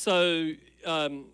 [0.00, 0.52] So
[0.86, 1.26] um,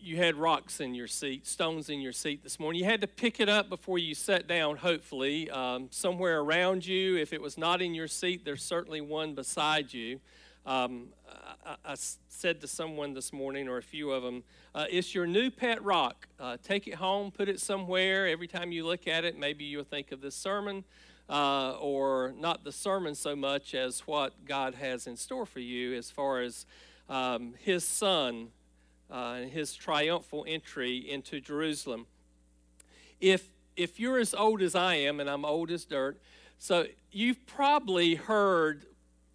[0.00, 2.80] you had rocks in your seat, stones in your seat this morning.
[2.80, 7.16] You had to pick it up before you sat down, hopefully, um, somewhere around you.
[7.16, 10.20] If it was not in your seat, there's certainly one beside you.
[10.64, 11.08] Um,
[11.66, 11.94] I, I,
[12.28, 15.82] said to someone this morning, or a few of them, uh, it's your new pet
[15.82, 16.28] rock.
[16.38, 18.28] Uh, take it home, put it somewhere.
[18.28, 20.84] Every time you look at it, maybe you'll think of this sermon,
[21.28, 25.94] uh, or not the sermon so much as what God has in store for you
[25.94, 26.66] as far as
[27.08, 28.48] um, his son
[29.10, 32.06] uh, and his triumphal entry into Jerusalem.
[33.20, 36.20] If, if you're as old as I am, and I'm old as dirt,
[36.58, 38.86] so you've probably heard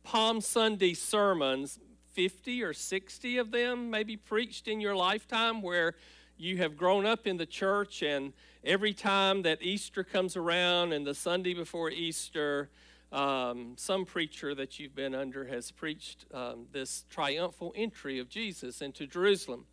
[0.04, 1.80] Palm Sunday sermons,
[2.14, 5.94] 50 or 60 of them maybe preached in your lifetime, where
[6.38, 11.06] you have grown up in the church, and every time that Easter comes around and
[11.06, 12.70] the Sunday before Easter,
[13.12, 18.82] um, some preacher that you've been under has preached um, this triumphal entry of Jesus
[18.82, 19.66] into Jerusalem.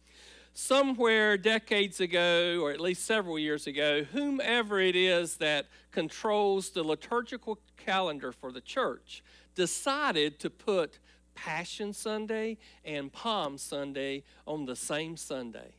[0.56, 6.84] Somewhere decades ago, or at least several years ago, whomever it is that controls the
[6.84, 9.24] liturgical calendar for the church
[9.56, 11.00] decided to put
[11.34, 15.74] Passion Sunday and Palm Sunday on the same Sunday.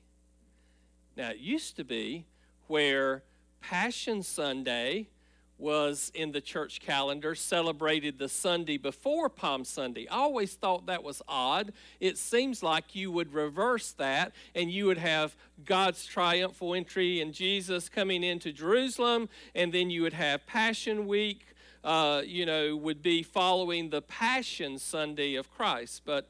[1.16, 2.26] Now, it used to be
[2.68, 3.24] where
[3.62, 5.08] Passion Sunday
[5.58, 10.08] was in the church calendar celebrated the Sunday before Palm Sunday.
[10.10, 11.72] I always thought that was odd.
[12.00, 17.34] It seems like you would reverse that and you would have God's triumphal entry and
[17.34, 21.48] Jesus coming into Jerusalem, and then you would have Passion Week.
[21.84, 26.02] Uh, you know, would be following the Passion Sunday of Christ.
[26.04, 26.28] But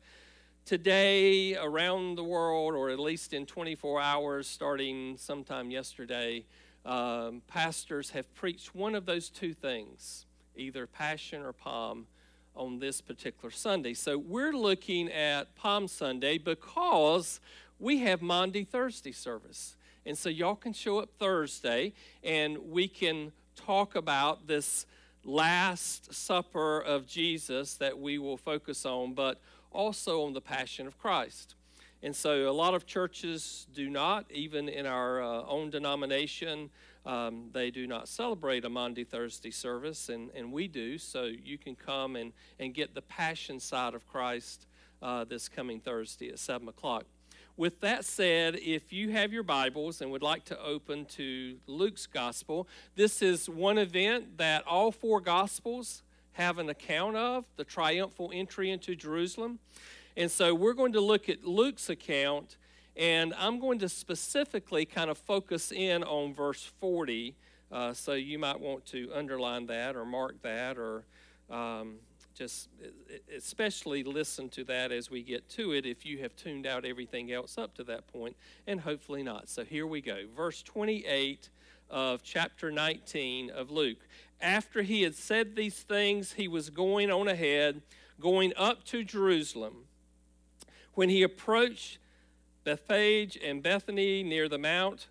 [0.66, 6.44] today, around the world, or at least in 24 hours, starting sometime yesterday,
[6.86, 12.08] um, pastors have preached one of those two things, either Passion or Palm,
[12.56, 13.94] on this particular Sunday.
[13.94, 17.42] So we're looking at Palm Sunday because
[17.80, 19.76] we have Maundy Thursday service.
[20.06, 24.86] And so y'all can show up Thursday and we can talk about this
[25.24, 29.42] Last Supper of Jesus that we will focus on, but
[29.72, 31.56] also on the Passion of Christ.
[32.06, 36.70] And so a lot of churches do not, even in our uh, own denomination,
[37.04, 41.00] um, they do not celebrate a Maundy Thursday service, and, and we do.
[41.00, 44.68] So you can come and, and get the passion side of Christ
[45.02, 47.06] uh, this coming Thursday at 7 o'clock.
[47.58, 52.06] With that said, if you have your Bibles and would like to open to Luke's
[52.06, 58.30] Gospel, this is one event that all four Gospels have an account of the triumphal
[58.34, 59.58] entry into Jerusalem.
[60.18, 62.58] And so we're going to look at Luke's account,
[62.96, 67.36] and I'm going to specifically kind of focus in on verse 40.
[67.72, 71.04] Uh, so you might want to underline that or mark that or
[71.50, 71.96] um,
[72.34, 72.70] just
[73.36, 77.32] especially listen to that as we get to it if you have tuned out everything
[77.32, 78.36] else up to that point,
[78.68, 79.50] and hopefully not.
[79.50, 80.24] So here we go.
[80.36, 81.50] Verse 28
[81.90, 84.08] of chapter 19 of Luke.
[84.42, 87.82] After he had said these things, he was going on ahead,
[88.20, 89.86] going up to Jerusalem.
[90.96, 92.00] When he approached
[92.64, 95.08] Bethphage and Bethany near the mount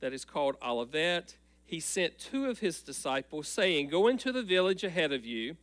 [0.00, 4.84] that is called Olivet, he sent two of his disciples, saying, Go into the village
[4.84, 5.56] ahead of you.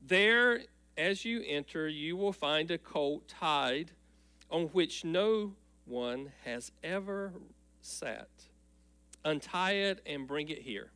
[0.00, 0.60] There,
[0.96, 3.90] as you enter, you will find a colt tied
[4.50, 7.32] on which no one has ever
[7.82, 8.28] sat.
[9.24, 10.92] Untie it and bring it here.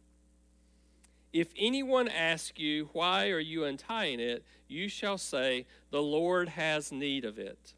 [1.33, 4.45] If anyone asks you, Why are you untying it?
[4.69, 7.75] you shall say, The Lord has need of it.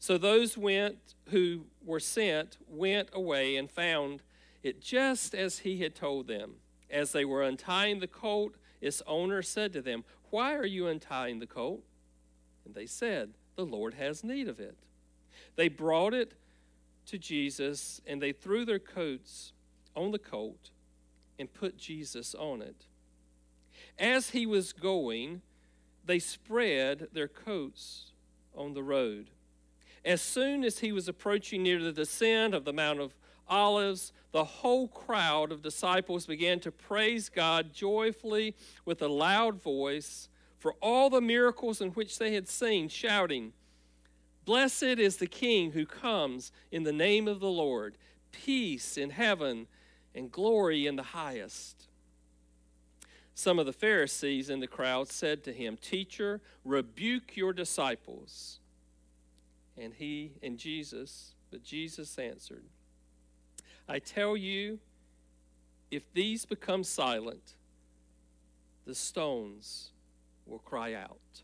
[0.00, 0.96] So those went
[1.28, 4.22] who were sent went away and found
[4.62, 6.54] it just as he had told them.
[6.90, 11.38] As they were untying the colt, its owner said to them, Why are you untying
[11.38, 11.84] the colt?
[12.64, 14.76] And they said, The Lord has need of it.
[15.54, 16.32] They brought it
[17.06, 19.52] to Jesus, and they threw their coats
[19.94, 20.70] on the colt
[21.38, 22.86] and put Jesus on it.
[23.98, 25.42] As he was going,
[26.04, 28.12] they spread their coats
[28.54, 29.30] on the road.
[30.04, 33.14] As soon as he was approaching near the descent of the Mount of
[33.48, 38.54] Olives, the whole crowd of disciples began to praise God joyfully
[38.84, 43.52] with a loud voice for all the miracles in which they had seen, shouting,
[44.44, 47.96] Blessed is the King who comes in the name of the Lord,
[48.30, 49.66] peace in heaven
[50.14, 51.88] and glory in the highest.
[53.34, 58.59] Some of the Pharisees in the crowd said to him, Teacher, rebuke your disciples.
[59.80, 62.64] And he and Jesus, but Jesus answered,
[63.88, 64.78] I tell you,
[65.90, 67.54] if these become silent,
[68.86, 69.90] the stones
[70.46, 71.42] will cry out.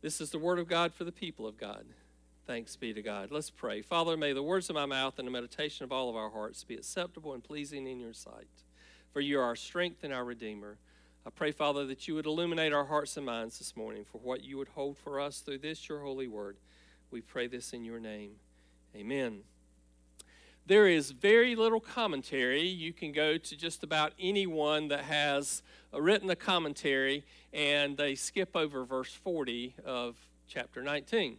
[0.00, 1.84] This is the word of God for the people of God.
[2.46, 3.30] Thanks be to God.
[3.30, 3.82] Let's pray.
[3.82, 6.64] Father, may the words of my mouth and the meditation of all of our hearts
[6.64, 8.48] be acceptable and pleasing in your sight.
[9.12, 10.78] For you are our strength and our Redeemer.
[11.26, 14.42] I pray, Father, that you would illuminate our hearts and minds this morning for what
[14.42, 16.56] you would hold for us through this, your holy word.
[17.10, 18.32] We pray this in your name.
[18.94, 19.40] Amen.
[20.66, 22.68] There is very little commentary.
[22.68, 25.62] You can go to just about anyone that has
[25.94, 27.24] uh, written a commentary
[27.54, 30.16] and they skip over verse 40 of
[30.46, 31.38] chapter 19.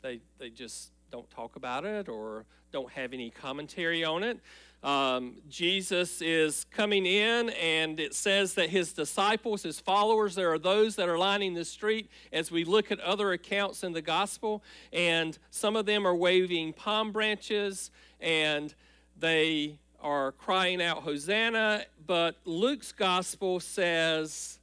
[0.00, 4.40] They, they just don't talk about it or don't have any commentary on it.
[4.82, 10.58] Um, Jesus is coming in, and it says that his disciples, his followers, there are
[10.58, 14.62] those that are lining the street as we look at other accounts in the gospel,
[14.92, 17.90] and some of them are waving palm branches
[18.20, 18.74] and
[19.18, 21.84] they are crying out, Hosanna.
[22.06, 24.58] But Luke's gospel says,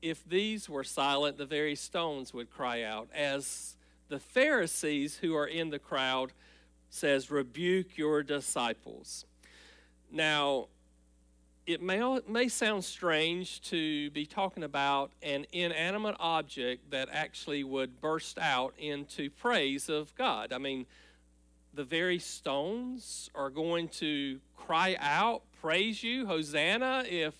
[0.00, 3.08] if these were silent, the very stones would cry out.
[3.14, 3.76] As
[4.08, 6.32] the Pharisees who are in the crowd
[6.90, 9.24] says, rebuke your disciples.
[10.10, 10.68] Now,
[11.66, 18.00] it may, may sound strange to be talking about an inanimate object that actually would
[18.00, 20.52] burst out into praise of God.
[20.54, 20.86] I mean,
[21.74, 27.34] the very stones are going to cry out, praise you, Hosanna, if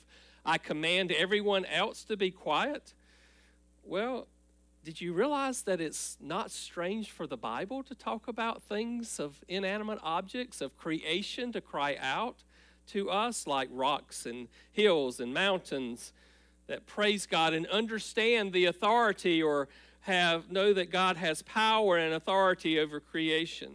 [0.45, 2.93] I command everyone else to be quiet.
[3.83, 4.29] Well,
[4.85, 9.45] did you realize that it's not strange for the Bible to talk about things of
[9.49, 12.45] inanimate objects, of creation to cry out
[12.89, 16.13] to us, like rocks and hills and mountains
[16.69, 19.69] that praise God and understand the authority or
[20.01, 23.73] have know that God has power and authority over creation.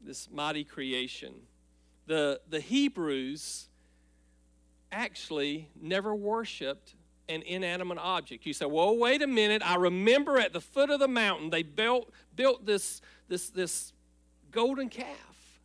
[0.00, 1.34] This mighty creation.
[2.06, 3.68] The, the Hebrews
[4.90, 6.94] actually never worshiped
[7.28, 8.46] an inanimate object.
[8.46, 9.62] You say, well, wait a minute.
[9.64, 13.92] I remember at the foot of the mountain they built, built this, this, this
[14.50, 15.60] golden calf.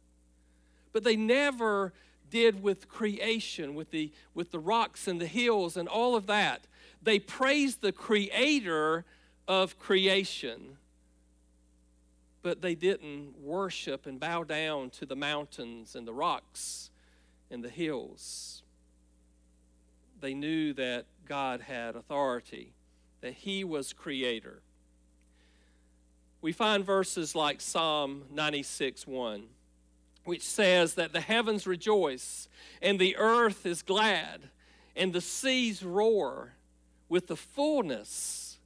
[0.92, 1.94] But they never
[2.30, 6.68] did with creation, with the, with the rocks and the hills and all of that.
[7.02, 9.06] They praised the creator
[9.48, 10.78] of creation,
[12.42, 16.90] but they didn't worship and bow down to the mountains and the rocks
[17.52, 18.64] and the hills
[20.24, 22.74] they knew that God had authority,
[23.22, 24.62] that He was creator.
[26.42, 29.44] We find verses like Psalm 96 1,
[30.26, 32.50] which says that the heavens rejoice,
[32.82, 34.50] and the earth is glad,
[34.96, 36.54] and the seas roar
[37.08, 38.60] with the fullness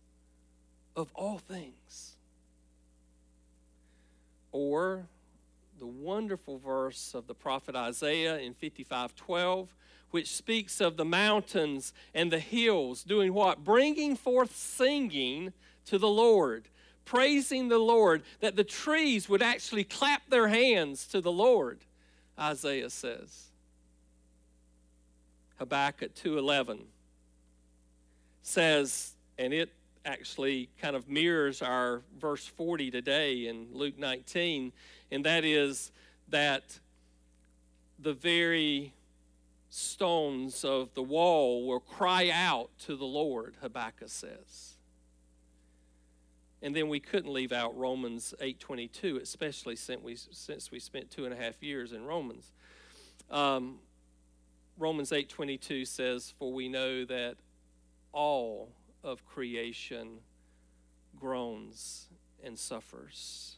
[0.95, 2.15] of all things.
[4.51, 5.07] Or
[5.77, 9.75] the wonderful verse of the prophet Isaiah in 55 12
[10.11, 13.63] which speaks of the mountains and the hills doing what?
[13.63, 15.53] Bringing forth singing
[15.85, 16.67] to the Lord,
[17.05, 21.79] praising the Lord, that the trees would actually clap their hands to the Lord,
[22.39, 23.47] Isaiah says.
[25.57, 26.85] Habakkuk 2:11
[28.41, 29.69] says, and it
[30.05, 34.71] actually kind of mirrors our verse 40 today in Luke 19,
[35.11, 35.91] and that is
[36.29, 36.79] that
[37.99, 38.93] the very
[39.69, 44.75] stones of the wall will cry out to the Lord, Habakkuk says.
[46.61, 51.25] And then we couldn't leave out Romans 8.22, especially since we, since we spent two
[51.25, 52.51] and a half years in Romans.
[53.29, 53.79] Um,
[54.77, 57.35] Romans 8.22 says, For we know that
[58.11, 58.71] all
[59.03, 60.19] of creation
[61.19, 62.07] groans
[62.43, 63.57] and suffers.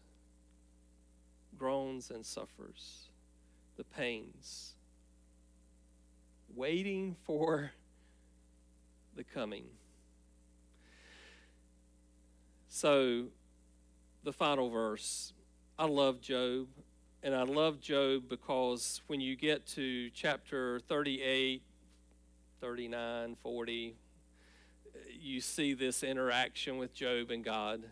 [1.58, 3.10] Groans and suffers
[3.78, 4.76] the pains
[6.60, 7.72] waiting for
[9.16, 9.64] the coming.
[12.68, 13.28] So,
[14.26, 15.32] the final verse.
[15.78, 16.68] I love Job,
[17.24, 21.62] and I love Job because when you get to chapter 38,
[22.60, 23.96] 39, 40,
[25.18, 27.84] you see this interaction with Job and God.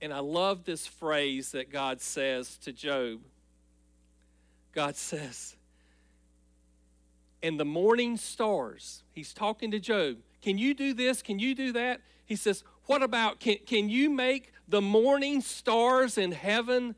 [0.00, 3.20] And I love this phrase that God says to Job.
[4.72, 5.54] God says,
[7.42, 9.02] and the morning stars.
[9.12, 10.18] He's talking to Job.
[10.40, 11.22] Can you do this?
[11.22, 12.00] Can you do that?
[12.24, 16.94] He says, What about, can, can you make the morning stars in heaven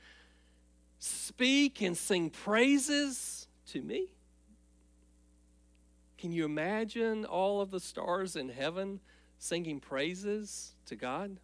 [0.98, 4.08] speak and sing praises to me?
[6.18, 9.00] Can you imagine all of the stars in heaven
[9.38, 11.38] singing praises to God?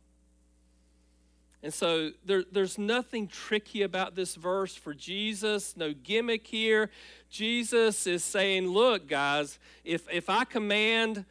[1.63, 6.91] And so there, there's nothing tricky about this verse for Jesus, no gimmick here.
[7.29, 11.27] Jesus is saying, Look, guys, if, if I command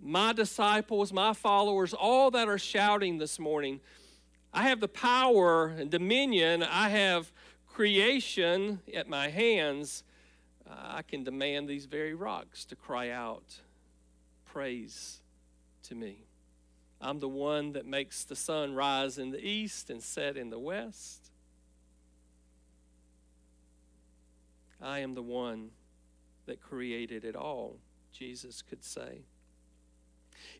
[0.00, 3.80] my disciples, my followers, all that are shouting this morning,
[4.52, 7.32] I have the power and dominion, I have
[7.66, 10.02] creation at my hands.
[10.70, 13.60] I can demand these very rocks to cry out
[14.44, 15.20] praise
[15.84, 16.27] to me.
[17.00, 20.58] I'm the one that makes the sun rise in the east and set in the
[20.58, 21.30] west.
[24.82, 25.70] I am the one
[26.46, 27.76] that created it all,
[28.12, 29.20] Jesus could say.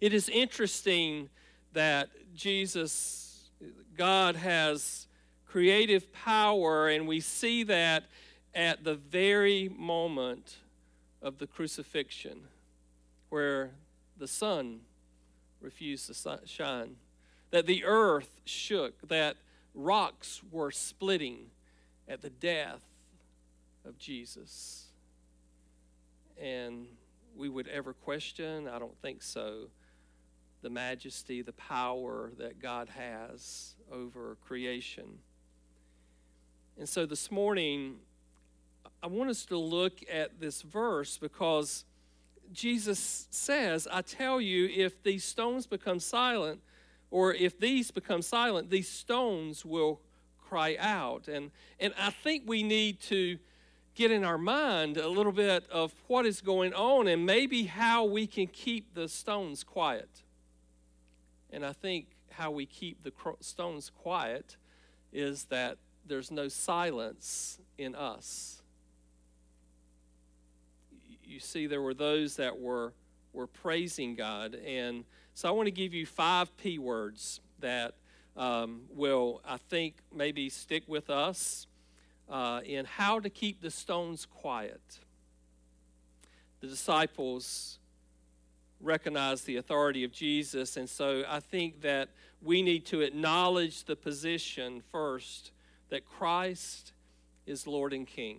[0.00, 1.28] It is interesting
[1.73, 3.50] that Jesus,
[3.97, 5.07] God has
[5.47, 8.04] creative power, and we see that
[8.54, 10.59] at the very moment
[11.23, 12.40] of the crucifixion,
[13.28, 13.71] where
[14.16, 14.80] the sun
[15.60, 16.96] refused to shine,
[17.50, 19.36] that the earth shook, that
[19.74, 21.50] rocks were splitting
[22.08, 22.82] at the death
[23.84, 24.86] of Jesus.
[26.40, 26.86] And
[27.36, 29.68] we would ever question, I don't think so,
[30.62, 35.18] the majesty, the power that God has over creation.
[36.76, 37.96] And so this morning,
[39.02, 41.84] I want us to look at this verse because
[42.52, 46.60] Jesus says, I tell you, if these stones become silent,
[47.10, 50.00] or if these become silent, these stones will
[50.38, 51.28] cry out.
[51.28, 51.50] And,
[51.80, 53.38] and I think we need to
[53.94, 58.04] get in our mind a little bit of what is going on and maybe how
[58.04, 60.22] we can keep the stones quiet.
[61.50, 64.56] And I think how we keep the stones quiet
[65.12, 68.57] is that there's no silence in us.
[71.28, 72.94] You see, there were those that were,
[73.35, 74.54] were praising God.
[74.54, 75.04] And
[75.35, 77.94] so I want to give you five P words that
[78.37, 81.66] um, will, I think, maybe stick with us
[82.30, 84.80] uh, in how to keep the stones quiet.
[86.61, 87.78] The disciples
[88.80, 90.76] recognize the authority of Jesus.
[90.76, 92.08] And so I think that
[92.40, 95.50] we need to acknowledge the position first
[95.90, 96.92] that Christ
[97.47, 98.38] is Lord and King.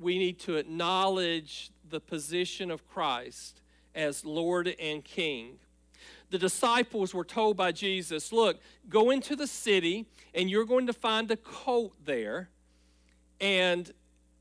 [0.00, 3.60] We need to acknowledge the position of Christ
[3.94, 5.58] as Lord and King.
[6.30, 10.92] The disciples were told by Jesus, Look, go into the city and you're going to
[10.92, 12.50] find a colt there.
[13.40, 13.90] And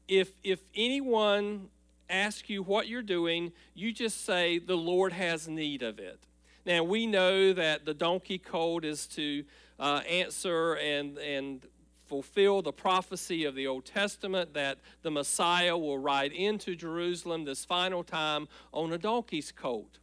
[0.07, 1.69] if, if anyone
[2.09, 6.19] ask you what you're doing, you just say, The Lord has need of it.
[6.65, 9.43] Now, we know that the donkey colt is to
[9.79, 11.61] uh, answer and, and
[12.07, 17.65] fulfill the prophecy of the Old Testament that the Messiah will ride into Jerusalem this
[17.65, 19.99] final time on a donkey's colt.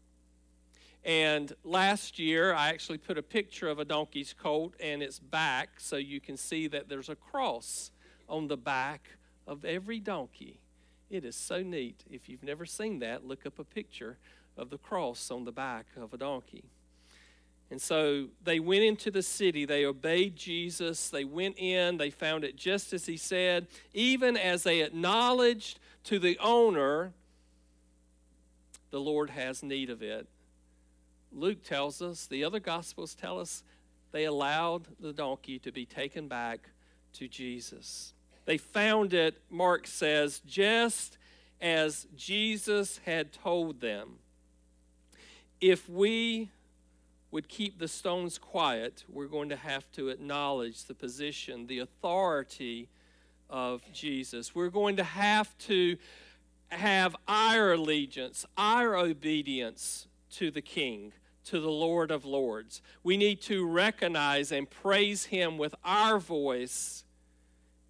[1.04, 5.80] And last year, I actually put a picture of a donkey's colt and its back
[5.80, 7.90] so you can see that there's a cross
[8.28, 9.08] on the back
[9.46, 10.60] of every donkey.
[11.10, 12.04] It is so neat.
[12.10, 14.16] If you've never seen that, look up a picture
[14.56, 16.64] of the cross on the back of a donkey.
[17.72, 19.64] And so they went into the city.
[19.64, 21.08] They obeyed Jesus.
[21.08, 21.96] They went in.
[21.96, 23.66] They found it just as he said.
[23.94, 27.14] Even as they acknowledged to the owner,
[28.90, 30.28] the Lord has need of it.
[31.32, 33.62] Luke tells us, the other Gospels tell us,
[34.10, 36.68] they allowed the donkey to be taken back
[37.14, 38.12] to Jesus.
[38.44, 41.16] They found it, Mark says, just
[41.58, 44.18] as Jesus had told them.
[45.58, 46.50] If we
[47.32, 52.88] would keep the stones quiet, we're going to have to acknowledge the position, the authority
[53.48, 54.54] of Jesus.
[54.54, 55.96] We're going to have to
[56.68, 61.14] have our allegiance, our obedience to the King,
[61.46, 62.82] to the Lord of Lords.
[63.02, 67.04] We need to recognize and praise Him with our voice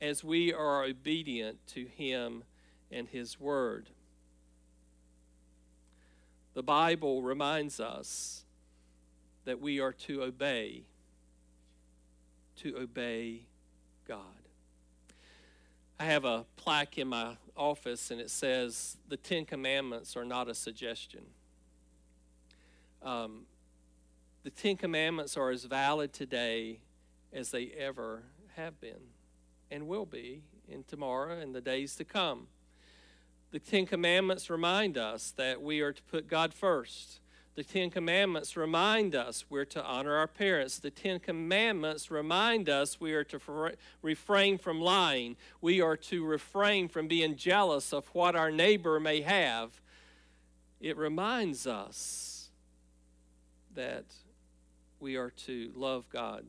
[0.01, 2.45] as we are obedient to Him
[2.93, 3.91] and His Word.
[6.55, 8.45] The Bible reminds us
[9.45, 10.85] that we are to obey,
[12.57, 13.43] to obey
[14.07, 14.19] God.
[15.99, 20.49] I have a plaque in my office and it says, The Ten Commandments are not
[20.49, 21.23] a suggestion.
[23.03, 23.47] Um,
[24.43, 26.81] the Ten Commandments are as valid today
[27.33, 28.25] as they ever
[28.57, 29.11] have been
[29.71, 32.49] and will be in tomorrow and the days to come.
[33.53, 37.21] The Ten Commandments remind us that we are to put God first.
[37.55, 40.79] The Ten Commandments remind us we're to honor our parents.
[40.79, 45.37] The Ten Commandments remind us we are to refrain from lying.
[45.61, 49.83] We are to refrain from being jealous of what our neighbor may have.
[50.81, 52.49] It reminds us
[53.75, 54.07] that
[54.99, 56.47] we are to love God.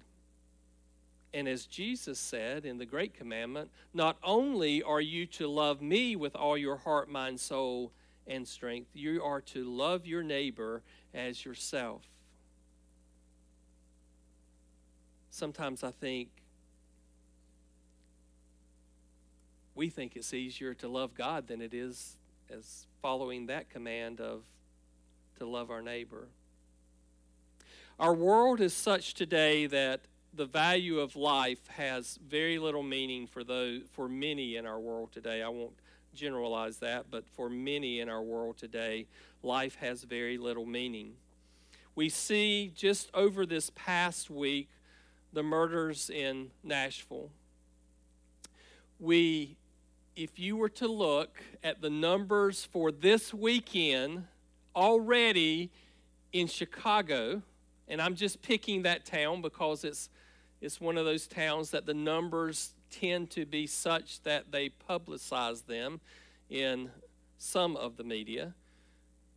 [1.33, 6.15] And as Jesus said in the Great Commandment, not only are you to love me
[6.15, 7.91] with all your heart, mind, soul,
[8.27, 8.89] and strength.
[8.93, 10.81] You are to love your neighbor
[11.13, 12.03] as yourself.
[15.29, 16.29] Sometimes I think
[19.75, 22.17] we think it's easier to love God than it is
[22.49, 24.43] as following that command of
[25.39, 26.27] to love our neighbor.
[27.99, 30.01] Our world is such today that
[30.33, 35.11] the value of life has very little meaning for those for many in our world
[35.11, 35.43] today.
[35.43, 35.77] I won't
[36.13, 39.07] generalize that, but for many in our world today,
[39.41, 41.13] life has very little meaning.
[41.95, 44.69] We see just over this past week
[45.31, 47.29] the murders in Nashville.
[48.99, 49.57] We
[50.15, 54.25] if you were to look at the numbers for this weekend
[54.75, 55.71] already
[56.31, 57.41] in Chicago,
[57.87, 60.09] and I'm just picking that town because it's
[60.61, 65.65] it's one of those towns that the numbers tend to be such that they publicize
[65.65, 65.99] them
[66.49, 66.91] in
[67.37, 68.53] some of the media,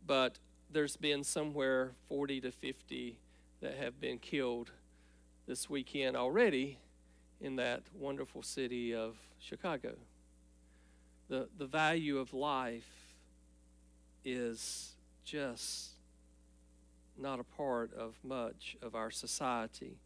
[0.05, 0.37] but
[0.71, 3.17] there's been somewhere 40 to 50
[3.61, 4.71] that have been killed
[5.47, 6.77] this weekend already
[7.41, 9.93] in that wonderful city of Chicago.
[11.29, 12.89] The, the value of life
[14.23, 15.91] is just
[17.17, 19.97] not a part of much of our society.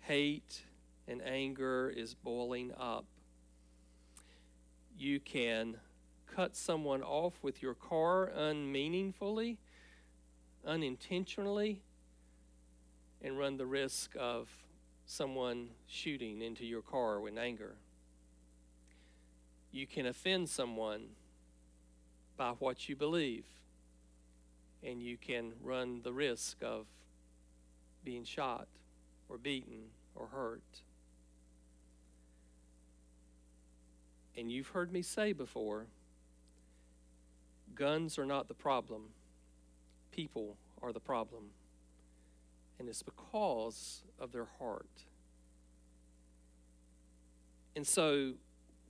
[0.00, 0.62] Hate
[1.08, 3.04] and anger is boiling up.
[4.98, 5.76] You can
[6.26, 9.58] cut someone off with your car unmeaningfully,
[10.66, 11.82] unintentionally,
[13.22, 14.48] and run the risk of
[15.06, 17.76] someone shooting into your car with anger.
[19.70, 21.08] You can offend someone
[22.36, 23.44] by what you believe,
[24.82, 26.86] and you can run the risk of
[28.04, 28.68] being shot
[29.28, 30.82] or beaten or hurt.
[34.36, 35.86] And you've heard me say before
[37.74, 39.02] guns are not the problem,
[40.10, 41.44] people are the problem.
[42.78, 45.04] And it's because of their heart.
[47.74, 48.32] And so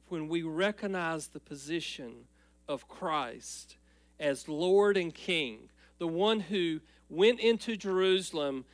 [0.08, 2.26] when we recognize the position
[2.68, 3.76] of Christ
[4.18, 5.68] as Lord and King,
[5.98, 8.64] the one who went into Jerusalem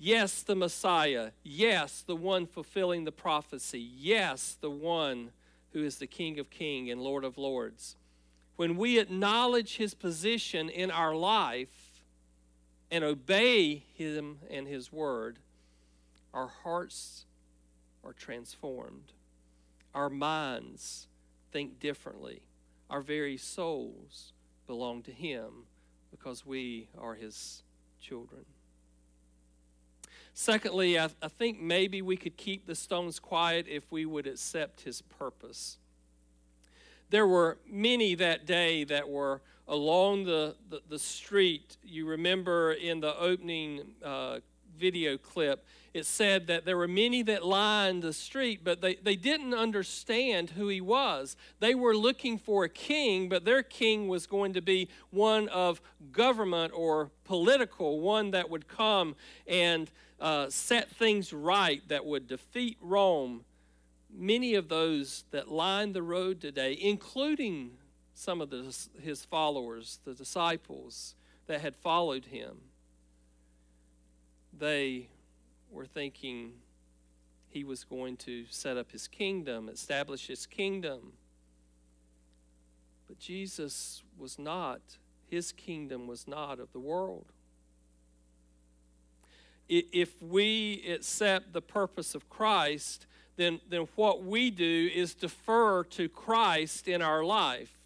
[0.00, 1.32] Yes, the Messiah.
[1.42, 3.80] Yes, the one fulfilling the prophecy.
[3.80, 5.32] Yes, the one
[5.72, 7.96] who is the King of Kings and Lord of Lords.
[8.56, 12.02] When we acknowledge his position in our life
[12.90, 15.38] and obey him and his word,
[16.34, 17.26] our hearts
[18.04, 19.12] are transformed.
[19.94, 21.06] Our minds
[21.52, 22.42] think differently.
[22.90, 24.32] Our very souls
[24.66, 25.66] belong to him
[26.10, 27.62] because we are his
[28.00, 28.44] children.
[30.40, 34.82] Secondly, I, I think maybe we could keep the stones quiet if we would accept
[34.82, 35.78] his purpose.
[37.10, 41.76] There were many that day that were along the, the, the street.
[41.82, 44.38] You remember in the opening uh,
[44.78, 49.16] video clip, it said that there were many that lined the street, but they, they
[49.16, 51.36] didn't understand who he was.
[51.58, 55.80] They were looking for a king, but their king was going to be one of
[56.12, 59.16] government or political, one that would come
[59.48, 63.44] and uh, set things right that would defeat Rome,
[64.12, 67.72] many of those that line the road today, including
[68.14, 71.14] some of the, his followers, the disciples
[71.46, 72.56] that had followed him,
[74.52, 75.08] they
[75.70, 76.52] were thinking
[77.48, 81.12] he was going to set up his kingdom, establish his kingdom.
[83.06, 84.80] But Jesus was not,
[85.26, 87.26] his kingdom was not of the world
[89.68, 96.08] if we accept the purpose of Christ, then, then what we do is defer to
[96.08, 97.78] Christ in our life.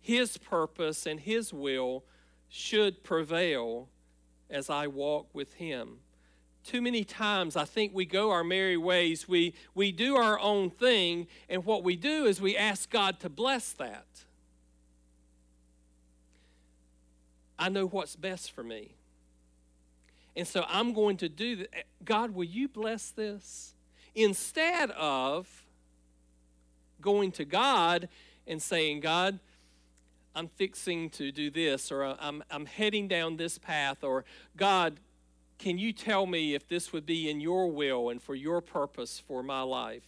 [0.00, 2.04] His purpose and His will
[2.48, 3.88] should prevail
[4.50, 5.98] as I walk with Him.
[6.64, 10.70] Too many times I think we go our merry ways, we, we do our own
[10.70, 14.06] thing, and what we do is we ask God to bless that.
[17.58, 18.96] I know what's best for me.
[20.36, 21.84] And so I'm going to do that.
[22.04, 23.74] God, will you bless this?
[24.14, 25.64] Instead of
[27.00, 28.08] going to God
[28.46, 29.38] and saying, God,
[30.34, 34.24] I'm fixing to do this, or I'm, I'm heading down this path, or
[34.56, 34.98] God,
[35.58, 39.22] can you tell me if this would be in your will and for your purpose
[39.26, 40.02] for my life?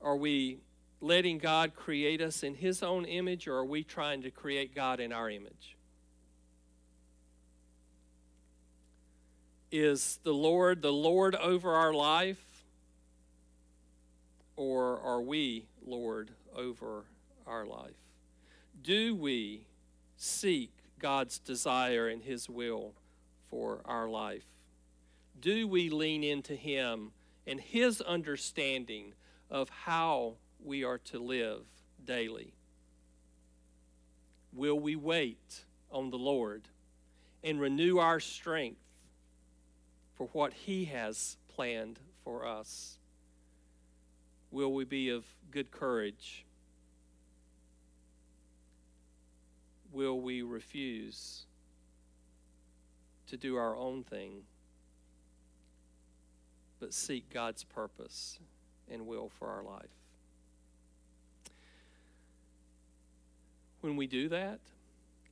[0.00, 0.58] Are we
[1.00, 4.98] letting God create us in His own image, or are we trying to create God
[4.98, 5.77] in our image?
[9.70, 12.64] Is the Lord the Lord over our life?
[14.56, 17.04] Or are we Lord over
[17.46, 17.94] our life?
[18.82, 19.66] Do we
[20.16, 22.94] seek God's desire and His will
[23.50, 24.46] for our life?
[25.38, 27.12] Do we lean into Him
[27.46, 29.12] and His understanding
[29.50, 31.62] of how we are to live
[32.04, 32.54] daily?
[34.52, 36.62] Will we wait on the Lord
[37.44, 38.80] and renew our strength
[40.18, 42.98] for what He has planned for us?
[44.50, 46.44] Will we be of good courage?
[49.92, 51.46] Will we refuse
[53.28, 54.42] to do our own thing,
[56.80, 58.38] but seek God's purpose
[58.90, 59.86] and will for our life?
[63.80, 64.58] When we do that,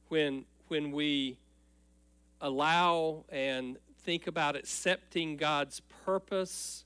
[0.09, 1.39] when, when we
[2.41, 6.85] allow and think about accepting God's purpose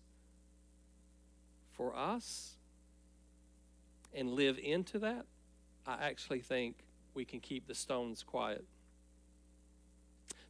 [1.75, 2.55] for us
[4.15, 5.27] and live into that,
[5.87, 6.77] I actually think
[7.13, 8.65] we can keep the stones quiet.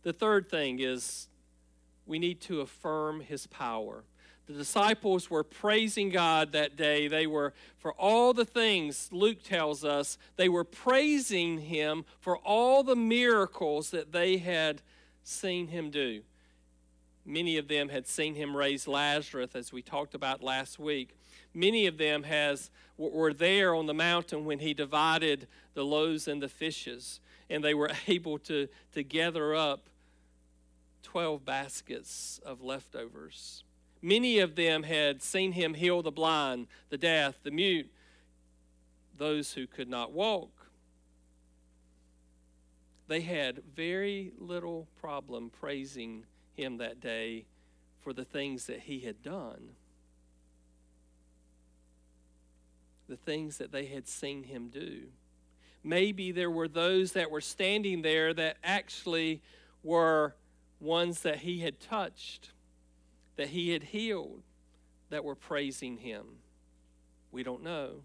[0.03, 1.27] The third thing is
[2.07, 4.05] we need to affirm his power.
[4.47, 7.09] The disciples were praising God that day.
[7.09, 12.85] They were, for all the things Luke tells us, they were praising him for all
[12.85, 14.83] the miracles that they had
[15.25, 16.23] seen him do.
[17.25, 21.17] Many of them had seen him raise Lazarus, as we talked about last week.
[21.53, 26.43] Many of them has, were there on the mountain when he divided the loaves and
[26.43, 29.89] the fishes, and they were able to, to gather up
[31.03, 33.65] 12 baskets of leftovers.
[34.03, 37.91] Many of them had seen him heal the blind, the deaf, the mute,
[39.19, 40.51] those who could not walk.
[43.09, 46.25] They had very little problem praising
[46.61, 47.47] him that day
[48.01, 49.71] for the things that he had done,
[53.09, 55.05] the things that they had seen him do.
[55.83, 59.43] Maybe there were those that were standing there that actually
[59.83, 60.35] were
[60.79, 62.51] ones that he had touched,
[63.37, 64.43] that he had healed,
[65.09, 66.27] that were praising him.
[67.33, 68.03] We don't know.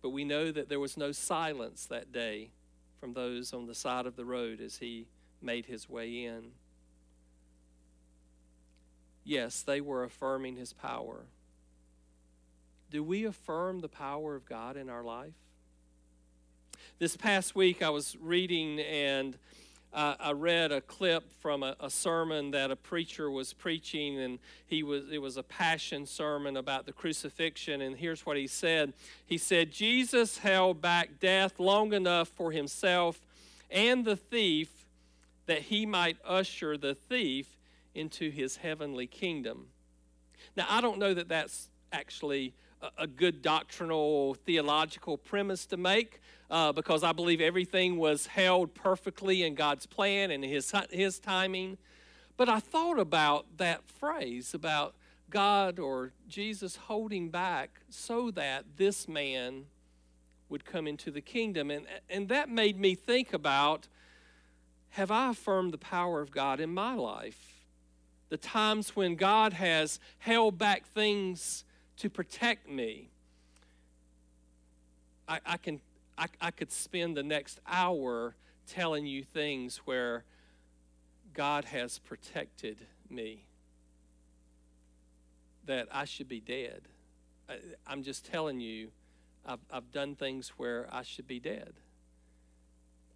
[0.00, 2.50] But we know that there was no silence that day
[2.98, 5.06] from those on the side of the road as he
[5.42, 6.52] made his way in.
[9.26, 11.26] Yes, they were affirming his power.
[12.92, 15.34] Do we affirm the power of God in our life?
[17.00, 19.36] This past week, I was reading and
[19.92, 24.38] uh, I read a clip from a, a, sermon that a preacher was preaching, and
[24.66, 27.80] he was it was a passion sermon about the crucifixion.
[27.80, 28.92] And here's what he said:
[29.24, 33.20] He said Jesus held back death long enough for himself
[33.70, 34.86] and the thief
[35.46, 37.55] that he might usher the thief
[37.96, 39.66] into his heavenly kingdom.
[40.56, 42.54] Now, I don't know that that's actually
[42.98, 46.20] a, good doctrinal theological premise to make.
[46.48, 51.76] Uh, because I believe everything was held perfectly in God's plan and His, His timing.
[52.36, 54.94] But I thought about that phrase about
[55.28, 59.64] God or Jesus holding back so that this man
[60.48, 61.70] would come into the kingdom.
[61.70, 63.88] And, and that made me think about
[64.90, 67.55] have I affirmed the power of God in my life?
[68.28, 71.64] The times when God has held back things
[71.98, 73.10] to protect me.
[75.28, 75.80] I, I can
[76.18, 78.34] I, I could spend the next hour
[78.66, 80.24] telling you things where
[81.34, 82.78] God has protected
[83.10, 83.44] me
[85.66, 86.82] that I should be dead.
[87.48, 88.88] I, I'm just telling you,
[89.44, 91.74] I've, I've done things where I should be dead.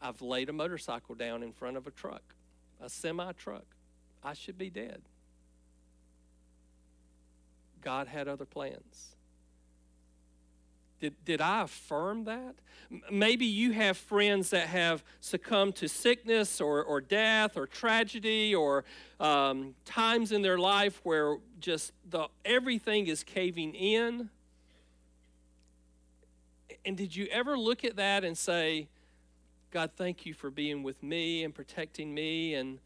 [0.02, 2.34] I've laid a motorcycle down in front of a truck,
[2.80, 3.64] a semi truck.
[4.22, 5.02] I should be dead.
[7.82, 9.16] God had other plans.
[11.00, 12.56] Did, did I affirm that?
[13.10, 18.84] Maybe you have friends that have succumbed to sickness or, or death or tragedy or
[19.18, 24.28] um, times in their life where just the, everything is caving in.
[26.84, 28.88] And did you ever look at that and say,
[29.70, 32.78] God, thank you for being with me and protecting me and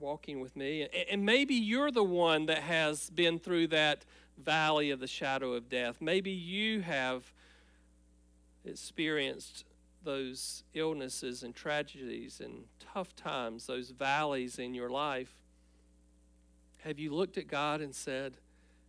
[0.00, 0.88] walking with me.
[1.10, 4.04] And maybe you're the one that has been through that
[4.38, 6.00] valley of the shadow of death.
[6.00, 7.32] Maybe you have
[8.64, 9.64] experienced
[10.02, 15.32] those illnesses and tragedies and tough times, those valleys in your life.
[16.78, 18.38] Have you looked at God and said,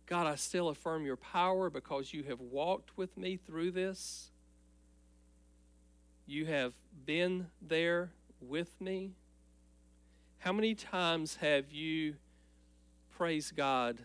[0.06, 4.30] God, I still affirm your power because you have walked with me through this?
[6.26, 6.72] You have
[7.04, 9.12] been there with me.
[10.42, 12.16] How many times have you
[13.16, 13.98] praised God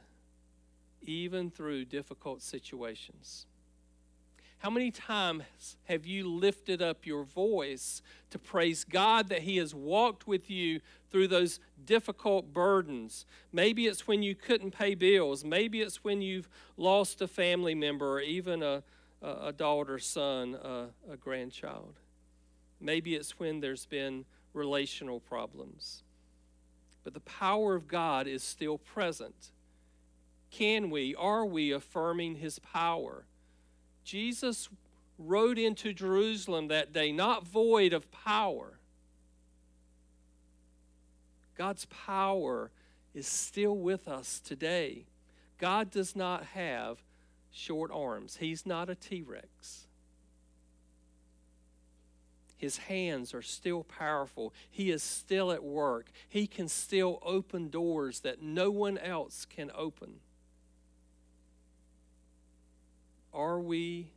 [1.02, 3.48] even through difficult situations?
[4.60, 9.74] How many times have you lifted up your voice to praise God that He has
[9.74, 13.26] walked with you through those difficult burdens?
[13.52, 15.44] Maybe it's when you couldn't pay bills.
[15.44, 18.84] Maybe it's when you've lost a family member or even a,
[19.24, 21.96] a, daughter, son, a, a grandchild.
[22.80, 26.04] Maybe it's when there's been relational problems.
[27.08, 29.54] But the power of God is still present.
[30.52, 33.24] Can we, are we affirming His power?
[34.04, 34.68] Jesus
[35.18, 38.80] rode into Jerusalem that day, not void of power.
[41.58, 42.72] God's power
[43.14, 45.06] is still with us today.
[45.60, 46.98] God does not have
[47.54, 49.87] short arms, He's not a T Rex.
[52.58, 54.52] His hands are still powerful.
[54.70, 56.08] He is still at work.
[56.28, 60.16] He can still open doors that no one else can open.
[63.32, 64.08] Are we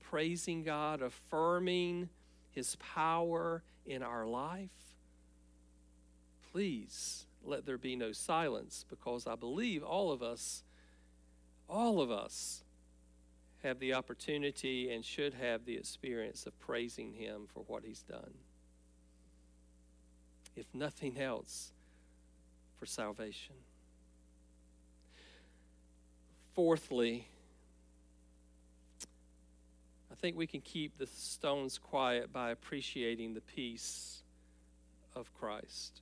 [0.00, 2.08] praising God, affirming
[2.52, 4.70] His power in our life?
[6.52, 10.62] Please let there be no silence because I believe all of us,
[11.68, 12.62] all of us,
[13.62, 18.34] have the opportunity and should have the experience of praising Him for what He's done.
[20.56, 21.72] If nothing else,
[22.80, 23.54] for salvation.
[26.54, 27.28] Fourthly,
[30.10, 34.22] I think we can keep the stones quiet by appreciating the peace
[35.14, 36.00] of Christ.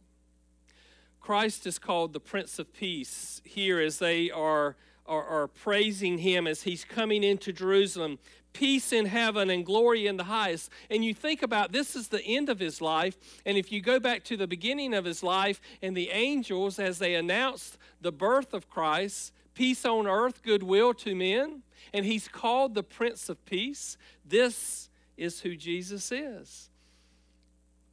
[1.20, 4.76] Christ is called the Prince of Peace here as they are,
[5.08, 8.18] are, are, praising him as he's coming into Jerusalem.
[8.52, 10.70] Peace in heaven and glory in the highest.
[10.90, 13.16] And you think about this is the end of his life.
[13.46, 16.98] And if you go back to the beginning of his life and the angels as
[16.98, 22.74] they announced the birth of Christ, peace on earth, goodwill to men and he's called
[22.74, 23.96] the Prince of Peace.
[24.24, 26.70] This is who Jesus is.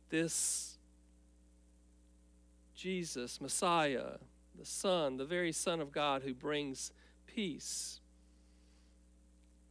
[0.10, 0.78] This
[2.76, 4.18] Jesus, Messiah,
[4.58, 6.92] the Son, the very Son of God who brings
[7.36, 8.00] peace.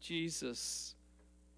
[0.01, 0.95] Jesus,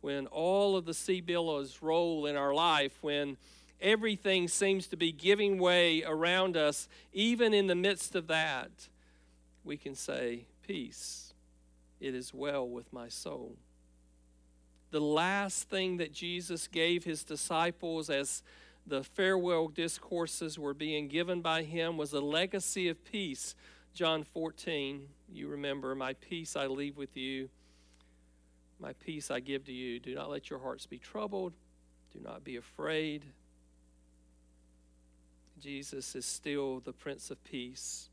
[0.00, 3.36] when all of the sea billows roll in our life, when
[3.80, 8.70] everything seems to be giving way around us, even in the midst of that,
[9.64, 11.26] we can say, Peace
[12.00, 13.56] it is well with my soul.
[14.90, 18.42] The last thing that Jesus gave his disciples as
[18.86, 23.54] the farewell discourses were being given by him was a legacy of peace.
[23.96, 27.48] John 14, you remember, My peace I leave with you,
[28.78, 29.98] my peace I give to you.
[29.98, 31.54] Do not let your hearts be troubled,
[32.12, 33.24] do not be afraid.
[35.58, 38.10] Jesus is still the Prince of Peace,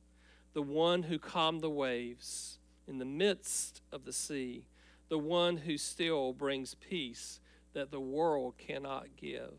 [0.54, 4.63] the one who calmed the waves in the midst of the sea,
[5.10, 7.41] the one who still brings peace
[7.74, 9.52] that the world cannot give.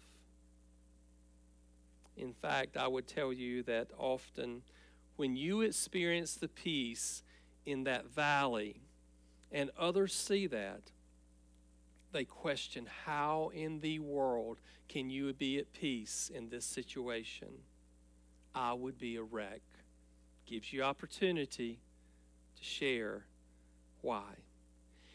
[2.16, 4.62] In fact, I would tell you that often
[5.16, 7.22] when you experience the peace
[7.64, 8.81] in that valley
[9.53, 10.83] and others see that,
[12.12, 17.48] they question how in the world can you be at peace in this situation?
[18.55, 19.62] I would be a wreck.
[20.46, 21.81] Gives you opportunity
[22.57, 23.24] to share
[24.03, 24.35] why.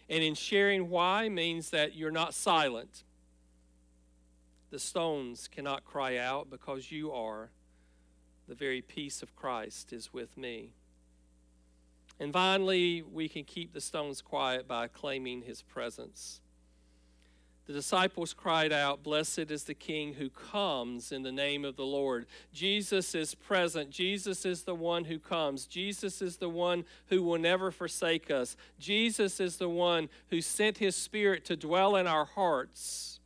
[0.09, 3.03] And in sharing why means that you're not silent.
[4.71, 7.49] The stones cannot cry out because you are.
[8.49, 10.71] The very peace of Christ is with me.
[12.19, 16.41] And finally, we can keep the stones quiet by claiming his presence.
[17.67, 21.85] The disciples cried out, Blessed is the King who comes in the name of the
[21.85, 22.25] Lord.
[22.51, 23.91] Jesus is present.
[23.91, 25.67] Jesus is the one who comes.
[25.67, 28.57] Jesus is the one who will never forsake us.
[28.79, 33.18] Jesus is the one who sent his Spirit to dwell in our hearts.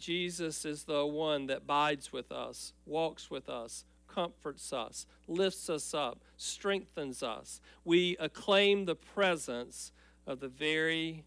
[0.00, 5.94] Jesus is the one that bides with us, walks with us, comforts us, lifts us
[5.94, 7.60] up, strengthens us.
[7.84, 9.92] We acclaim the presence
[10.26, 11.24] of the very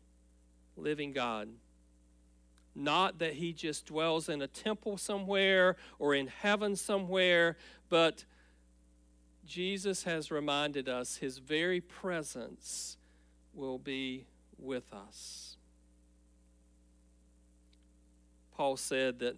[0.75, 1.49] living God.
[2.75, 7.57] Not that he just dwells in a temple somewhere or in heaven somewhere,
[7.89, 8.25] but
[9.45, 12.97] Jesus has reminded us his very presence
[13.53, 14.25] will be
[14.57, 15.57] with us.
[18.55, 19.35] Paul said that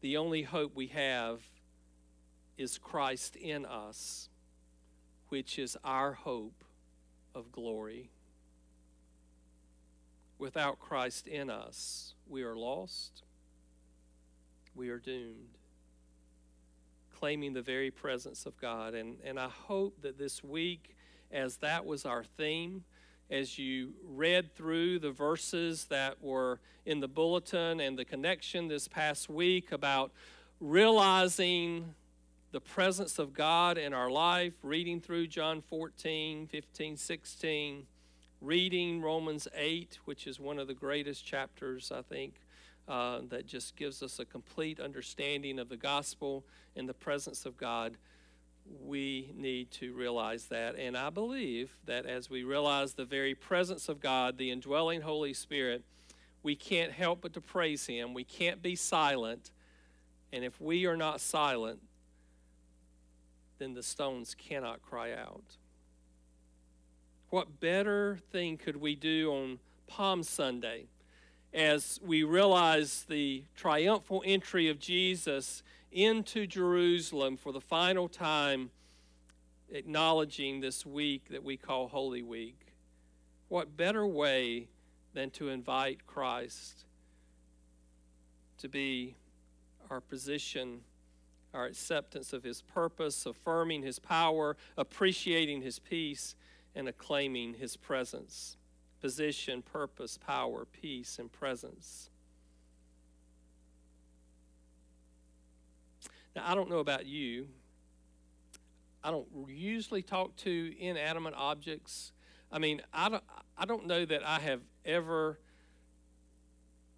[0.00, 1.40] the only hope we have
[2.56, 4.28] is Christ in us,
[5.28, 6.64] which is our hope
[7.34, 8.10] of glory.
[10.38, 13.22] Without Christ in us, we are lost,
[14.74, 15.58] we are doomed.
[17.18, 18.94] Claiming the very presence of God.
[18.94, 20.94] And, and I hope that this week,
[21.32, 22.84] as that was our theme,
[23.30, 28.86] as you read through the verses that were in the bulletin and the connection this
[28.86, 30.12] past week about
[30.60, 31.94] realizing
[32.52, 37.86] the presence of God in our life, reading through John 14, 15, 16,
[38.40, 42.34] reading Romans 8, which is one of the greatest chapters, I think,
[42.88, 46.44] uh, that just gives us a complete understanding of the gospel
[46.76, 47.96] and the presence of God
[48.82, 50.76] we need to realize that.
[50.76, 55.34] And I believe that as we realize the very presence of God, the indwelling Holy
[55.34, 55.84] Spirit,
[56.42, 58.14] we can't help but to praise Him.
[58.14, 59.50] We can't be silent.
[60.32, 61.80] And if we are not silent,
[63.58, 65.56] then the stones cannot cry out.
[67.30, 70.86] What better thing could we do on Palm Sunday
[71.52, 75.62] as we realize the triumphal entry of Jesus
[75.96, 78.70] into Jerusalem for the final time,
[79.70, 82.74] acknowledging this week that we call Holy Week.
[83.48, 84.68] What better way
[85.14, 86.84] than to invite Christ
[88.58, 89.16] to be
[89.88, 90.80] our position,
[91.54, 96.36] our acceptance of His purpose, affirming His power, appreciating His peace,
[96.74, 98.58] and acclaiming His presence?
[99.00, 102.10] Position, purpose, power, peace, and presence.
[106.36, 107.48] Now, I don't know about you.
[109.02, 112.12] I don't usually talk to inanimate objects.
[112.52, 113.24] I mean, I don't,
[113.56, 115.38] I don't know that I have ever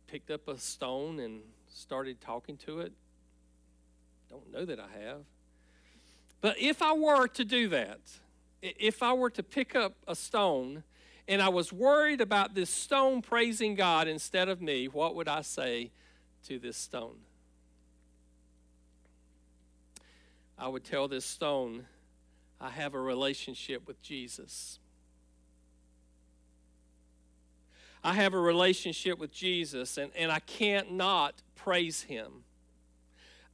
[0.09, 2.93] picked up a stone and started talking to it.
[4.29, 5.21] Don't know that I have.
[6.41, 8.01] But if I were to do that,
[8.61, 10.83] if I were to pick up a stone
[11.29, 15.43] and I was worried about this stone praising God instead of me, what would I
[15.43, 15.93] say
[16.47, 17.19] to this stone?
[20.59, 21.87] I would tell this stone,
[22.61, 24.81] I have a relationship with Jesus.
[28.03, 32.45] I have a relationship with Jesus, and, and I can't not praise him.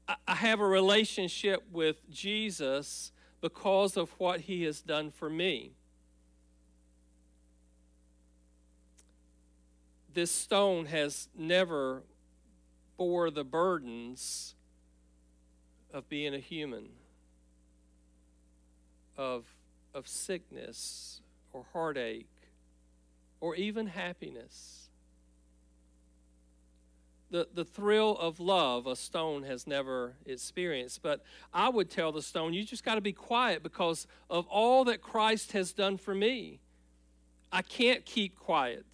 [0.08, 3.12] I, I have a relationship with Jesus
[3.42, 5.72] because of what he has done for me.
[10.14, 12.02] This stone has never
[12.96, 14.53] bore the burdens
[15.94, 16.88] of being a human,
[19.16, 19.44] of,
[19.94, 21.20] of sickness
[21.52, 22.26] or heartache
[23.40, 24.88] or even happiness.
[27.30, 31.00] The, the thrill of love a stone has never experienced.
[31.00, 34.84] But I would tell the stone, you just got to be quiet because of all
[34.86, 36.58] that Christ has done for me.
[37.52, 38.86] I can't keep quiet.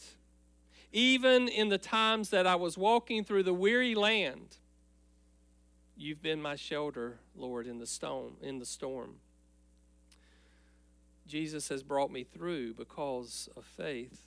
[0.92, 4.58] Even in the times that I was walking through the weary land,
[6.00, 9.16] You've been my shelter, Lord, in the stone, in the storm.
[11.26, 14.18] Jesus has brought me through because of faith.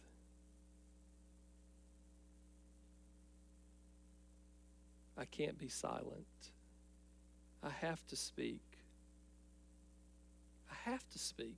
[5.18, 6.28] I can't be silent.
[7.64, 8.62] I have to speak.
[10.72, 11.58] I have to speak.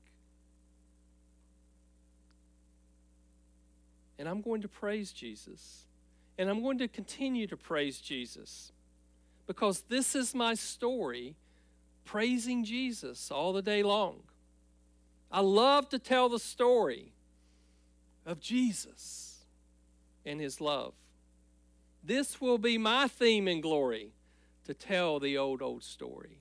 [4.17, 5.87] And I'm going to praise Jesus.
[6.37, 8.71] And I'm going to continue to praise Jesus
[9.47, 11.35] because this is my story
[12.03, 14.21] praising Jesus all the day long.
[15.31, 17.11] I love to tell the story
[18.25, 19.39] of Jesus
[20.25, 20.93] and his love.
[22.03, 24.11] This will be my theme in glory
[24.65, 26.39] to tell the old, old story.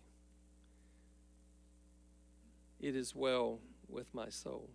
[2.81, 4.69] It is well with my soul.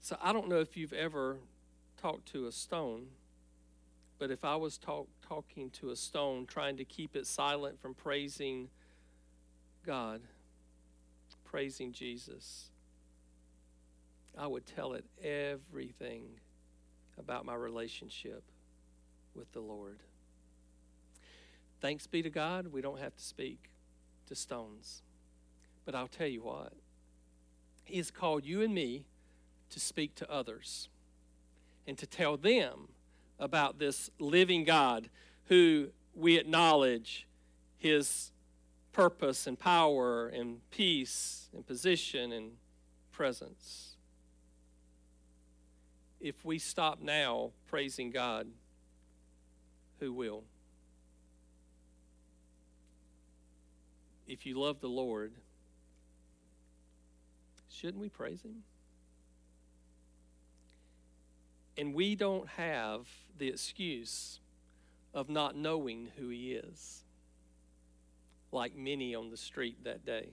[0.00, 1.36] So I don't know if you've ever
[2.00, 3.08] talked to a stone
[4.18, 7.94] but if I was talk, talking to a stone, trying to keep it silent from
[7.94, 8.68] praising
[9.86, 10.20] God,
[11.44, 12.70] praising Jesus,
[14.36, 16.24] I would tell it everything
[17.18, 18.42] about my relationship
[19.34, 19.98] with the Lord.
[21.80, 23.70] Thanks be to God, we don't have to speak
[24.26, 25.02] to stones.
[25.84, 26.72] But I'll tell you what,
[27.84, 29.06] He has called you and me
[29.70, 30.88] to speak to others
[31.86, 32.88] and to tell them
[33.38, 35.08] about this living God
[35.46, 37.26] who we acknowledge
[37.76, 38.32] his
[38.92, 42.52] purpose and power and peace and position and
[43.12, 43.96] presence.
[46.20, 48.48] If we stop now praising God,
[50.00, 50.42] who will?
[54.26, 55.32] If you love the Lord,
[57.70, 58.64] shouldn't we praise him?
[61.78, 63.06] And we don't have
[63.38, 64.40] the excuse
[65.14, 67.04] of not knowing who he is,
[68.50, 70.30] like many on the street that day,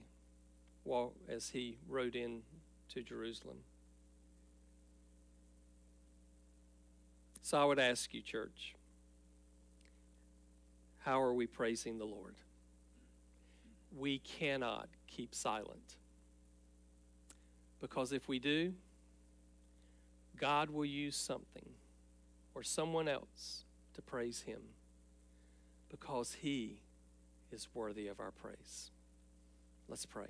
[0.82, 2.42] while, as he rode in
[2.88, 3.58] to Jerusalem.
[7.42, 8.74] So I would ask you, church,
[10.98, 12.34] how are we praising the Lord?
[13.96, 15.94] We cannot keep silent.
[17.80, 18.74] Because if we do,
[20.38, 21.70] God will use something
[22.54, 23.64] or someone else
[23.94, 24.60] to praise Him
[25.88, 26.80] because He
[27.52, 28.90] is worthy of our praise.
[29.88, 30.26] Let's pray.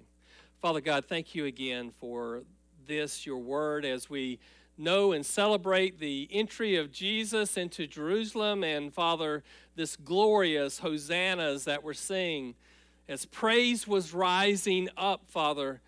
[0.61, 2.42] Father God, thank you again for
[2.86, 4.38] this, your word, as we
[4.78, 8.62] know and celebrate the entry of Jesus into Jerusalem.
[8.62, 9.42] And Father,
[9.74, 12.54] this glorious hosannas that we're seeing
[13.09, 15.80] as praise was rising up, Father,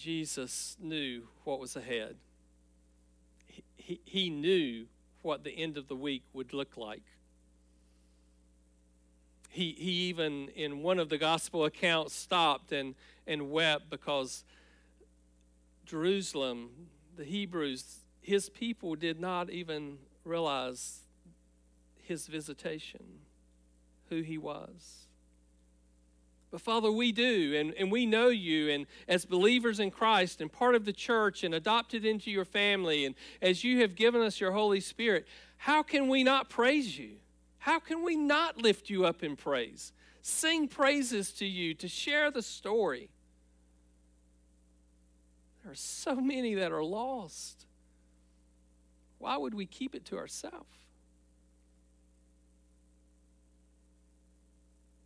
[0.00, 2.16] Jesus knew what was ahead.
[3.76, 4.86] He, he, knew
[5.20, 7.02] what the end of the week would look like.
[9.50, 12.94] He, he even, in one of the gospel accounts, stopped and,
[13.26, 14.44] and wept because
[15.84, 16.70] Jerusalem,
[17.18, 21.00] the Hebrews, his people did not even realize
[21.98, 23.04] his visitation,
[24.08, 25.08] who he was.
[26.50, 30.50] But Father, we do, and, and we know you, and as believers in Christ and
[30.50, 34.40] part of the church and adopted into your family, and as you have given us
[34.40, 35.28] your Holy Spirit,
[35.58, 37.12] how can we not praise you?
[37.58, 39.92] How can we not lift you up in praise?
[40.22, 43.10] Sing praises to you, to share the story.
[45.62, 47.66] There are so many that are lost.
[49.18, 50.79] Why would we keep it to ourselves?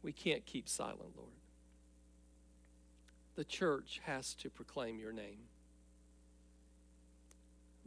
[0.05, 1.31] We can't keep silent, Lord.
[3.37, 5.49] The church has to proclaim your name.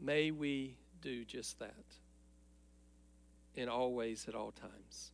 [0.01, 1.85] May we do just that
[3.55, 5.11] in all ways at all times.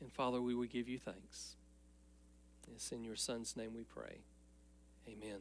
[0.00, 1.56] And Father, we will give you thanks.
[2.72, 4.18] It's in your Son's name we pray.
[5.08, 5.40] Amen.